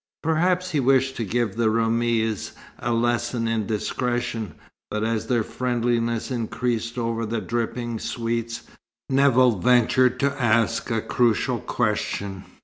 [0.23, 4.55] Perhaps he wished to give the Roumis a lesson in discretion;
[4.89, 8.63] but as their friendliness increased over the dripping sweets,
[9.11, 12.45] Nevill ventured to ask a crucial question.